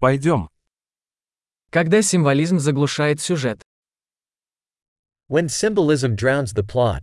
Пойдем. 0.00 0.48
Когда 1.70 2.02
символизм 2.02 2.60
заглушает 2.60 3.20
сюжет. 3.20 3.60
When 5.28 5.48
symbolism 5.48 6.14
drowns 6.14 6.54
the 6.54 6.62
plot. 6.62 7.02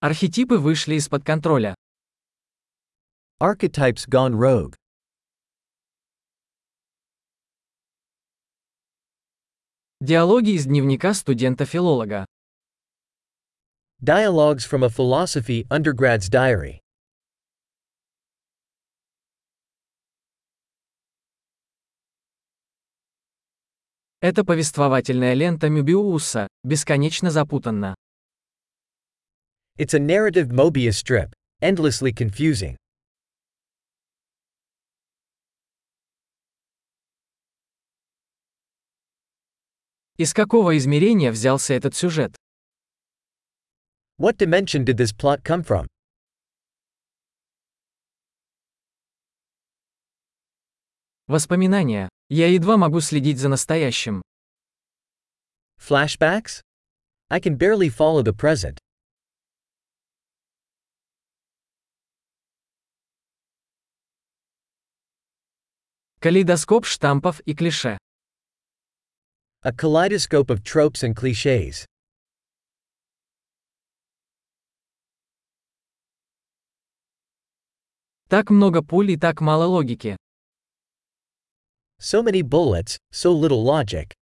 Архетипы 0.00 0.56
вышли 0.56 0.94
из-под 0.94 1.24
контроля. 1.24 1.74
Archetypes 3.40 4.08
gone 4.08 4.34
rogue. 4.34 4.76
Диалоги 10.00 10.50
из 10.50 10.66
дневника 10.66 11.12
студента-филолога. 11.12 12.24
Dialogues 14.00 14.64
from 14.64 14.84
a 14.84 14.88
philosophy 14.88 15.66
undergrad's 15.70 16.28
diary. 16.28 16.80
Это 24.20 24.44
повествовательная 24.44 25.34
лента 25.34 25.68
Мюбиуса, 25.68 26.48
бесконечно 26.64 27.30
запутанна. 27.30 27.94
It's 29.76 29.94
a 29.94 30.00
narrative 30.00 30.48
Mobius 30.48 30.96
strip, 30.96 31.32
endlessly 31.62 32.12
confusing. 32.12 32.76
Из 40.16 40.34
какого 40.34 40.76
измерения 40.76 41.30
взялся 41.30 41.74
этот 41.74 41.94
сюжет? 41.94 42.34
What 44.18 44.36
dimension 44.36 44.84
did 44.84 44.96
this 44.96 45.12
plot 45.12 45.44
come 45.44 45.62
from? 45.62 45.86
Воспоминания. 51.28 52.08
Я 52.30 52.46
едва 52.48 52.76
могу 52.76 53.00
следить 53.00 53.38
за 53.38 53.48
настоящим. 53.48 54.20
Flashbacks? 55.78 56.60
I 57.30 57.40
can 57.40 57.56
barely 57.56 57.88
follow 57.88 58.22
the 58.22 58.34
present. 58.34 58.78
Калейдоскоп 66.20 66.84
штампов 66.84 67.40
и 67.46 67.54
клише. 67.54 67.96
A 69.62 69.72
kaleidoscope 69.72 70.50
of 70.50 70.62
tropes 70.62 71.02
and 71.02 71.14
cliches. 71.14 71.86
Так 78.28 78.50
много 78.50 78.82
пуль 78.82 79.12
и 79.12 79.16
так 79.16 79.40
мало 79.40 79.64
логики. 79.64 80.18
So 81.99 82.21
many 82.21 82.41
bullets, 82.41 82.97
so 83.11 83.31
little 83.31 83.63
logic. 83.63 84.13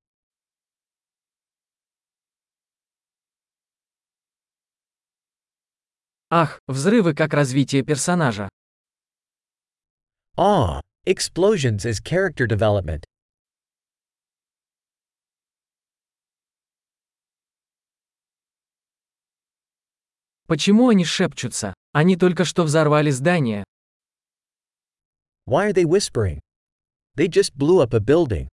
Ах, 6.30 6.62
взрывы 6.68 7.14
как 7.14 7.34
развитие 7.34 7.84
персонажа. 7.84 8.48
Ah, 10.38 10.80
explosions 11.06 11.86
as 11.86 12.00
character 12.00 12.48
development. 12.48 13.04
Почему 20.48 20.90
они 20.90 21.04
шепчутся? 21.06 21.74
Они 21.94 22.16
только 22.16 22.46
что 22.46 22.64
взорвали 22.64 23.10
здание. 23.10 23.64
Why 25.46 25.70
are 25.70 25.74
they 25.74 25.86
whispering? 25.86 26.40
They 27.16 27.28
just 27.28 27.56
blew 27.56 27.82
up 27.82 27.94
a 27.94 28.00
building. 28.00 28.48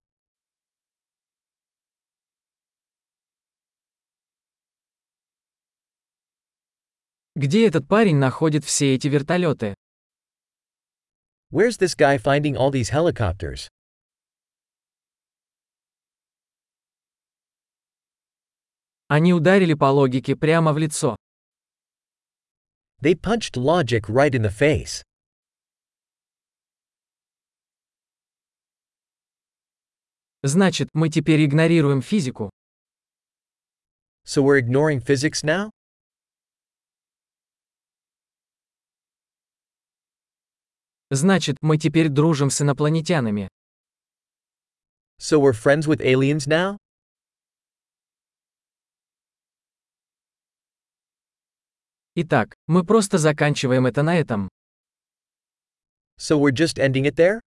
Где 7.35 7.69
этот 7.69 7.87
парень 7.87 8.17
находит 8.17 8.65
все 8.65 8.95
эти 8.95 9.07
вертолеты? 9.07 9.75
Where's 11.51 11.79
this 11.79 11.95
guy 11.95 12.19
finding 12.19 12.57
all 12.57 12.71
these 12.71 12.91
helicopters? 12.91 13.69
Они 19.07 19.33
ударили 19.33 19.75
по 19.75 19.87
логике 19.87 20.37
прямо 20.37 20.73
в 20.73 20.79
лицо. 20.79 21.17
They 23.01 23.15
punched 23.15 23.57
logic 23.57 24.09
right 24.09 24.35
in 24.35 24.43
the 24.43 24.51
face. 24.51 25.03
Значит, 30.46 30.90
мы 30.92 31.08
теперь 31.08 31.46
игнорируем 31.46 32.02
физику. 32.02 32.50
So 34.26 34.44
we're 34.44 34.58
ignoring 34.58 35.00
physics 35.00 35.42
now? 35.42 35.70
Значит, 41.10 41.56
мы 41.62 41.78
теперь 41.78 42.10
дружим 42.10 42.50
с 42.50 42.62
инопланетянами. 42.62 43.48
So 45.18 45.40
we're 45.40 45.54
friends 45.54 45.88
with 45.88 46.02
aliens 46.02 46.46
now? 46.46 46.78
Итак, 52.16 52.54
мы 52.68 52.84
просто 52.84 53.18
заканчиваем 53.18 53.86
это 53.86 54.04
на 54.04 54.20
этом. 54.20 54.50
So 56.20 56.38
we're 56.38 56.52
just 56.52 56.78
ending 56.80 57.06
it 57.06 57.16
there? 57.16 57.40